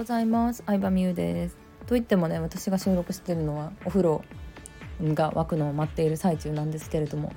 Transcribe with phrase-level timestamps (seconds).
[0.00, 0.62] ございます。
[0.66, 1.56] 相葉美優です。
[1.86, 4.24] と言ってもね私が収録してるのはお風呂
[5.02, 7.34] が沸くのを待っている最中なんですけれども、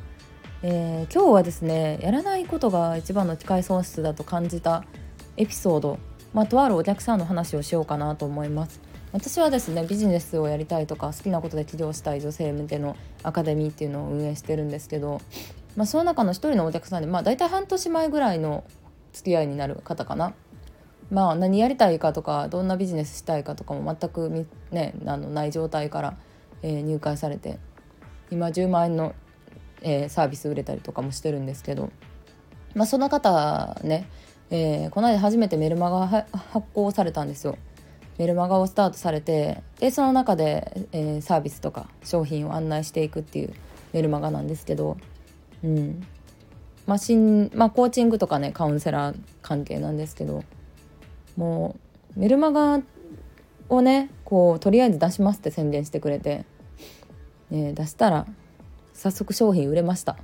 [0.62, 4.86] えー、今日はですねやらないことが一番の機械損失だと感じた
[5.36, 6.00] エピソード
[6.32, 8.80] まあ、とあるお客さんの話をしようかなと思います。
[9.12, 15.20] 私はですねビジネスをやりたいとか好きなことで起業したい女性向けのアカデミーっていうのを運営してるんですけど、
[15.76, 18.64] まあ、その中の一人のお客さんで、まあ、大体半年前ぐらいの
[19.12, 20.34] 付き合いになる方かな。
[21.12, 26.18] まあ何やりたいかとかどんなビジネスしたいかとかも全くね、あのない状態から、
[26.62, 27.60] えー、入会されて
[28.32, 29.14] 今10万円の、
[29.82, 31.92] えー、サービス売れたりとかもしてるんですけど、
[32.74, 34.10] まあ、その方ね、
[34.50, 37.58] えー、この間初めてメルマガ発行されたんですよ。
[38.18, 43.54] メルマガをスタートされてでその中で、えー、サービスとか商品を案内していくっていう
[43.92, 44.98] メルマガなんですけど、
[45.64, 46.06] うん
[46.86, 50.44] まあ新まあ、コーチングとかねカウンセラー関係なんですけど
[51.36, 51.76] も
[52.16, 52.82] うメルマガ
[53.70, 56.46] をねこうとりあえず出しますって宣伝してくれて、
[57.50, 58.28] ね、出したら
[58.94, 60.18] 早速商品売れました。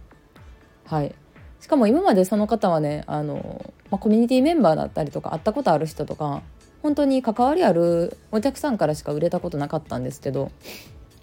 [0.85, 1.13] はい。
[1.59, 6.41] しかも今までその方はねあの、まあ、コミュニティメンバーだったりとか会ったことある人とか
[6.81, 10.51] 本当に関わりあるお客さんからしか売れたことなかったんですけど、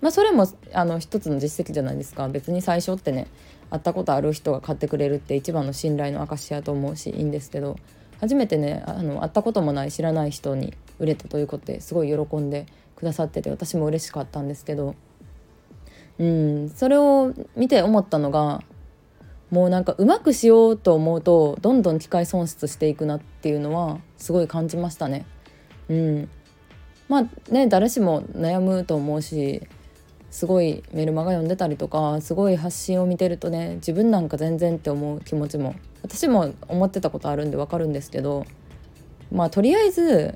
[0.02, 2.28] まあ、それもあの一つの実績じゃないですか。
[2.28, 3.28] 別に最初ってね
[3.70, 7.76] 会ったことある人が買ってくれるって一番の信頼の証やと思うしいいんですけど
[8.20, 14.94] 初めてねあの会ったこともない知らない人に売れたということですごい喜んでくださってて私も嬉しかったんですけど
[16.18, 18.62] うんそれを見て思ったのが
[19.50, 25.24] もうなんかうまくしようと思うとどんどん機械損失していくなっていうのはすごい感じましたね。
[25.88, 26.28] うん、
[27.08, 29.62] まあね誰しも悩むと思うし
[30.30, 38.44] すごいメルマガ読んでたりとかすごい発信を見てるとね自分なんか全然って思う気持ちも私も思ってたことあるんで分かるんですけど
[39.32, 40.34] まあとりあえず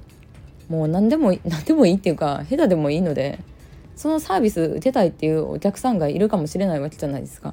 [0.69, 3.41] もう何でも何でもいいっていうか下手でもいいので
[3.97, 7.53] そのサービス受けたいっていうお客さんがいるかもしれないわけじゃないですか。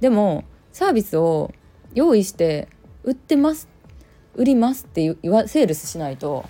[0.00, 1.52] でもサービスを
[1.92, 2.68] 用意して
[3.04, 3.68] 売ってます
[4.34, 6.46] 売りますって言わセールスしないと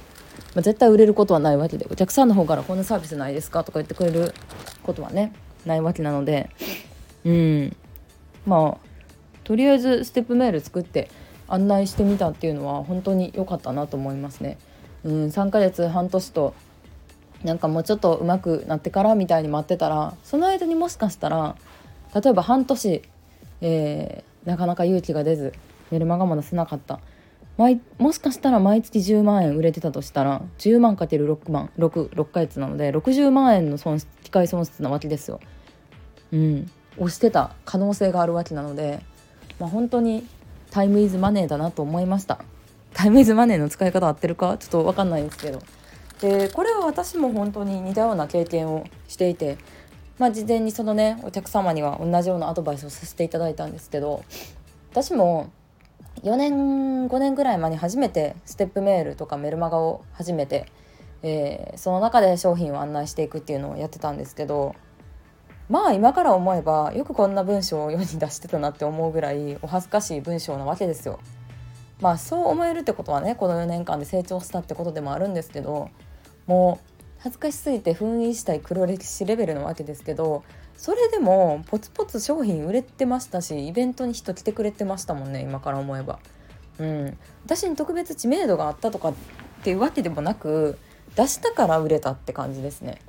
[0.54, 4.34] まあ、絶対売れることはないわけでお客さんの方からこんなサービスないですかとか言ってくれる
[4.82, 5.32] ことはね
[5.64, 6.50] ないわけなので
[7.24, 7.76] うん
[8.46, 8.92] まあ
[9.44, 11.10] とりあえずステップメール作って
[11.48, 14.56] 案内してみたっていうのは本当に良かったなと思いますね。
[15.04, 16.54] うん、3ヶ月半年と
[17.44, 21.56] なんかもうちょっと上手くなってからみたいに待ってたらその間にもしかしたら
[22.14, 23.02] 例えば半年、
[23.60, 25.52] えー、なかなか勇気が出ず
[25.90, 27.00] メルマガも出せなかった
[27.56, 35.38] もしかしたら毎月10万円売れてたとしたら10万かける6万 6, 6ヶ月なので60万円の損失機械損失なわけですよ。
[36.32, 39.02] うん、押してた可能性があるわけなので、
[39.60, 40.26] まあ、本当に
[40.70, 42.42] タイムイズマネーだなと思いました。
[42.94, 44.56] タイムイズマネーの使い方合ってるか？
[44.58, 45.62] ちょっと分かんないんですけど
[46.20, 49.58] でこれは私も本当に似たような経験をしていて、
[50.18, 54.24] まあ、事前にそのねお客様には同じようなアドバイスをさせていただいたんですけど
[54.90, 55.50] 私も
[56.22, 60.66] 4年5年ぐらい前に初めてステップメールとかメルマガを始めて、
[61.22, 64.74] えー、その中で商品を案内していくっていうのをやってたんですけど
[65.68, 71.18] まあ今から思えばよくこんな文章を世に出してたなって思うぐらいお恥ずかしい文章なわけですよ。
[72.00, 75.88] まあそう思えるってことはねこの4年間で成長したってことでもあるんですけど
[76.46, 80.42] もう恥ずかしすぎて封印したい黒歴史レベルなわけですけど
[80.82, 86.18] それでもポツポツ商品売れてましたしイベントに人来てくれてましたもんね今から思えば。
[86.80, 89.14] うん、私に特別知名度があったとかっ
[89.62, 90.76] ていうわけでもなく
[91.14, 93.00] 出したから売れたって感じですね。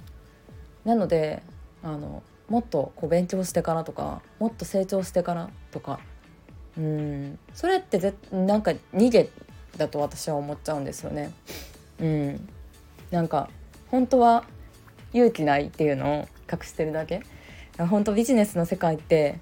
[0.86, 1.42] なので
[1.82, 6.00] あのもっとこう勉強してからとかもっと成長してからとか
[6.78, 9.32] うんそれってぜなんか逃げ
[9.78, 11.32] だと私は思っちゃうんですよね。
[12.00, 12.50] うん、
[13.10, 13.50] なんか
[13.90, 14.44] 本当は
[15.12, 17.24] 勇気ないっていうのを隠してるだけ
[17.78, 19.40] 本当ビジネスの世界って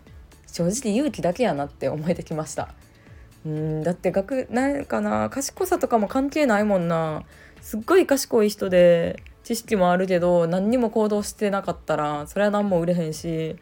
[0.47, 2.69] 正直勇気だけやなって思えてきました。
[3.45, 7.23] うんだって学なんかな賢さとかも関係ないもんな。
[7.61, 13.55] すっごい賢い人で知識もあるけど何にも行動してなかったらそれは何も売れへんし。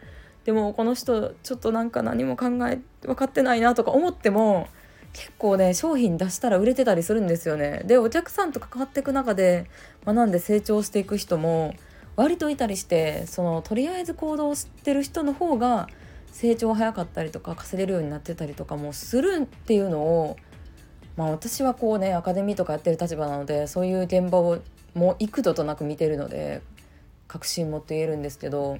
[0.46, 4.68] でもこの人ちょっとなんか何も考え分かってないなとか思っても
[5.14, 7.84] 結構ね商品出したら売れてたりするんですよね。
[7.86, 9.68] でお客さんと関わっていく中で
[10.06, 11.76] 学んで成長していく人も
[12.20, 15.88] 割といたりしてそのとりあえず行動をしてる人の方が
[16.34, 20.36] 成長早かったりとか稼げるようになってたりとかもするっていうのを
[21.16, 24.60] まあ私はこうねアカデミーとかやってる立場なのでそういう現場を
[24.96, 26.62] もう幾度となく見てるので
[27.30, 28.80] 確信持って言えるんですけど、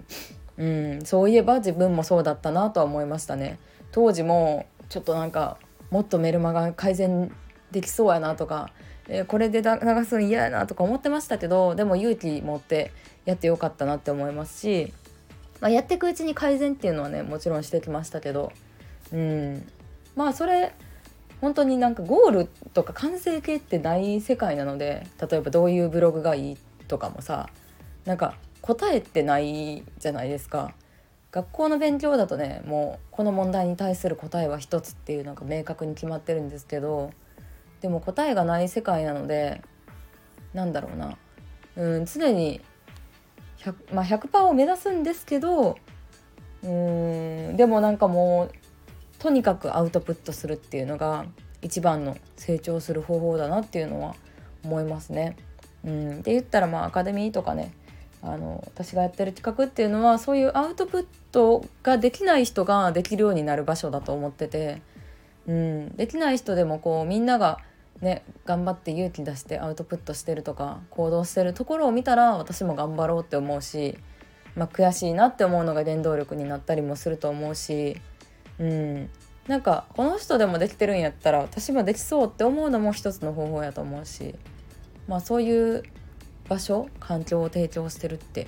[0.58, 3.58] うん、そういえば自分もそうだったなとは思いましたね。
[3.94, 5.58] 当時もちょっとなんか
[5.92, 7.32] もっとメルマガ改善
[7.72, 8.70] できそうやなとか、
[9.10, 12.92] えー、これで流すの嫌やなとか思ってましたけどでも勇気持って
[13.26, 14.94] やってよかったなって思いますし、
[15.60, 18.54] まあ、やっていくうちに改善っていうのはねもちろんしてきましたけど
[19.12, 19.68] うん
[20.16, 20.74] まあそれ
[21.42, 26.58] 本当になんかゴールとか完成形ってない世界なので例えばどういうブログがいい
[26.88, 27.50] とかもさ
[28.06, 30.74] なんか答えてないじゃないですか。
[31.32, 37.12] 学校の勉強だとねもうこの問題に対する答えは一つっていうのが明確に決まってるんですけど
[37.82, 39.62] でも答えがない世界なので
[40.54, 41.18] なんだろうな
[41.76, 42.62] うん常に
[43.60, 45.78] 100%, まあ、100を目指すんですけど
[46.64, 48.52] うんでもなんかもう
[49.20, 51.26] とにかくアウトプットするっていうのが
[51.62, 54.16] 一番の成長する方法だなっていうのは
[54.64, 55.36] 思いますね。
[55.86, 57.74] うん、で言ったらまあアカデミーとかね
[58.22, 64.82] あの私がやってる企画っていうのはそういうアウトプットができない人ができるようになる場所だと思ってて、
[65.48, 67.60] うん、できない人でもこうみんなが
[68.02, 73.98] ね頑張って勇気出してアウトプットしてるとか行動してるところを見たら私も頑張ろうって思うし、
[74.56, 77.98] まあ、悔しいなって思うのが原動力になったりもすると思うし、
[78.60, 79.10] うん、
[79.48, 84.36] なんかこの人でもできてるんやったら私もできそうって思うのも一つの方法やと思うし、
[85.08, 85.84] まあ、そういう
[86.48, 88.48] 場所環境を提供してるって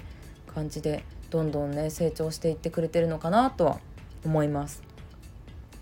[0.54, 3.80] 感じでどんどんね成長していってくれてるのかなとは
[4.26, 4.84] 思います。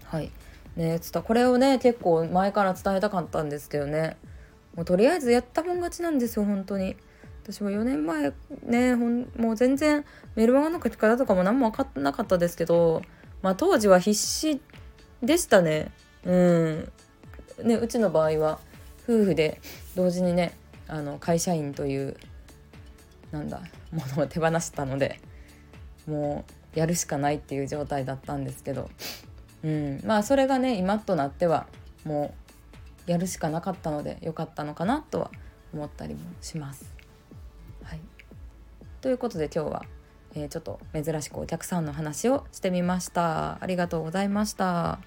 [0.04, 0.32] はい
[0.76, 4.18] ね、ちょっとこれをね結構前から伝えたかったんですけどね。
[4.76, 6.96] もうとりあえずやったもん勝ちなんですよ本当に。
[7.44, 8.32] 私も4年前
[8.64, 10.06] ねほんもう全然
[10.36, 13.02] メルマガの書き方とかも何も分かってなかったですけど、
[13.42, 14.62] まあ、当時は必死
[15.24, 15.92] でしたね。
[16.24, 16.92] うん。
[17.64, 18.60] ねうちの場合は
[19.04, 19.60] 夫婦で
[19.96, 20.56] 同時にね
[20.88, 22.16] あの会社員という
[23.32, 23.62] なんだ
[23.92, 25.20] ものを手放したので
[26.08, 26.46] も
[26.76, 28.90] うやるしかないっていう状態だったんですけど、
[29.64, 31.68] うん、まあそれがね今となっては
[32.06, 32.34] も
[33.08, 35.32] うやるしかなかったので良かったのかなとは
[35.74, 36.94] 思ったりもします。
[37.84, 38.00] はい、
[39.02, 39.86] ということで今日は、
[40.36, 43.62] えー、ちょっと珍しくお客さんの話をしてみました。
[43.62, 45.00] ありがとうございました。